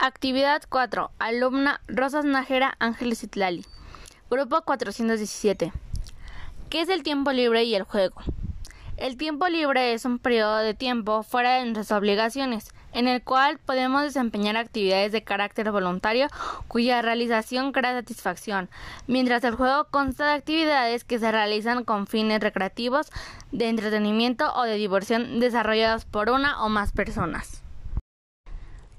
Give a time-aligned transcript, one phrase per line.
[0.00, 1.10] Actividad 4.
[1.18, 3.66] Alumna Rosas Nájera Ángeles Itlali.
[4.30, 5.72] Grupo 417.
[6.70, 8.22] ¿Qué es el tiempo libre y el juego?
[8.96, 13.58] El tiempo libre es un periodo de tiempo fuera de nuestras obligaciones, en el cual
[13.58, 16.28] podemos desempeñar actividades de carácter voluntario
[16.68, 18.70] cuya realización crea satisfacción,
[19.08, 23.10] mientras el juego consta de actividades que se realizan con fines recreativos,
[23.50, 27.64] de entretenimiento o de diversión desarrolladas por una o más personas.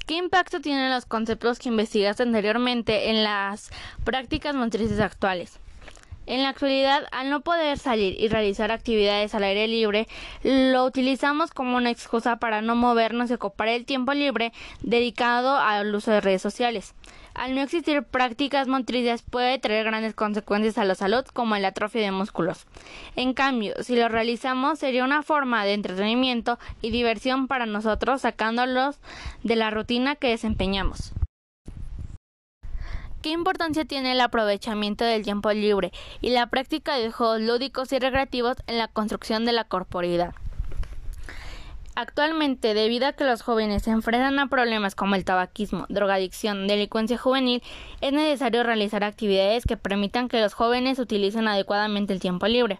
[0.09, 3.69] ¿Qué impacto tienen los conceptos que investigaste anteriormente en las
[4.03, 5.59] prácticas motrices actuales?
[6.29, 10.07] En la actualidad, al no poder salir y realizar actividades al aire libre,
[10.43, 15.95] lo utilizamos como una excusa para no movernos y ocupar el tiempo libre dedicado al
[15.95, 16.93] uso de redes sociales.
[17.33, 22.03] Al no existir prácticas motrices puede traer grandes consecuencias a la salud como el atrofia
[22.03, 22.67] de músculos.
[23.15, 28.99] En cambio, si lo realizamos sería una forma de entretenimiento y diversión para nosotros sacándolos
[29.41, 31.11] de la rutina que desempeñamos.
[33.21, 37.99] ¿Qué importancia tiene el aprovechamiento del tiempo libre y la práctica de juegos lúdicos y
[37.99, 40.33] recreativos en la construcción de la corporidad?
[41.95, 47.17] Actualmente, debido a que los jóvenes se enfrentan a problemas como el tabaquismo, drogadicción, delincuencia
[47.17, 47.61] juvenil,
[47.99, 52.79] es necesario realizar actividades que permitan que los jóvenes utilicen adecuadamente el tiempo libre,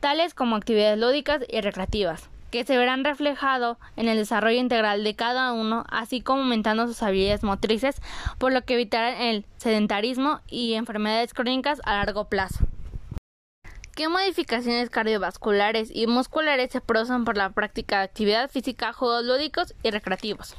[0.00, 5.14] tales como actividades lúdicas y recreativas, que se verán reflejado en el desarrollo integral de
[5.14, 8.00] cada uno, así como aumentando sus habilidades motrices,
[8.38, 12.66] por lo que evitarán el sedentarismo y enfermedades crónicas a largo plazo.
[13.94, 19.74] ¿Qué modificaciones cardiovasculares y musculares se producen por la práctica de actividad física, juegos lúdicos
[19.82, 20.54] y recreativos?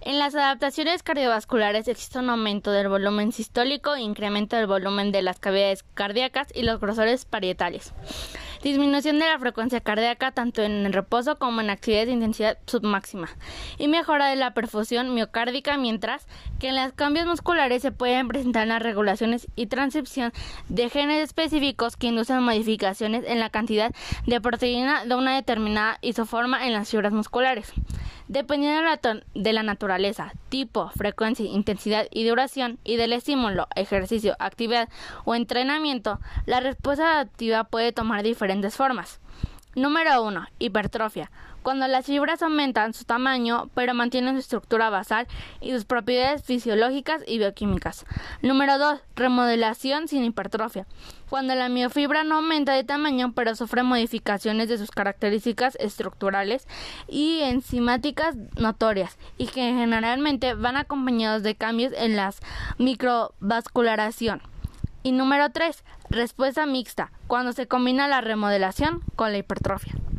[0.00, 5.22] En las adaptaciones cardiovasculares existe un aumento del volumen sistólico e incremento del volumen de
[5.22, 7.92] las cavidades cardíacas y los grosores parietales
[8.62, 13.28] disminución de la frecuencia cardíaca tanto en el reposo como en actividades de intensidad submáxima
[13.78, 16.26] y mejora de la perfusión miocárdica, mientras
[16.58, 20.32] que en los cambios musculares se pueden presentar las regulaciones y transcripción
[20.68, 23.92] de genes específicos que inducen modificaciones en la cantidad
[24.26, 27.72] de proteína de una determinada isoforma en las fibras musculares.
[28.28, 28.90] Dependiendo
[29.34, 34.90] de la naturaleza, tipo, frecuencia, intensidad y duración y del estímulo, ejercicio, actividad
[35.24, 39.18] o entrenamiento, la respuesta adaptativa puede tomar diferentes formas.
[39.78, 40.44] Número 1.
[40.58, 41.30] Hipertrofia
[41.62, 45.26] cuando las fibras aumentan su tamaño pero mantienen su estructura basal
[45.60, 48.06] y sus propiedades fisiológicas y bioquímicas.
[48.40, 49.00] Número 2.
[49.16, 50.86] Remodelación sin hipertrofia.
[51.28, 56.66] Cuando la miofibra no aumenta de tamaño pero sufre modificaciones de sus características estructurales
[57.06, 62.32] y enzimáticas notorias y que generalmente van acompañados de cambios en la
[62.78, 64.40] microvascularación.
[65.02, 65.84] Y número 3.
[66.10, 69.97] Respuesta mixta, cuando se combina la remodelación con la hipertrofia.